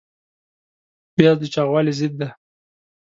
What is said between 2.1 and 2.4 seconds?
دی